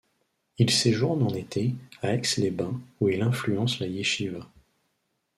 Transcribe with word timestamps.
Il 0.57 0.71
séjourne, 0.71 1.21
en 1.21 1.29
été, 1.35 1.75
à 2.01 2.15
Aix-les-Bains, 2.15 2.81
où 3.01 3.09
il 3.09 3.21
influence 3.21 3.77
la 3.77 3.85
Yechiva. 3.85 4.49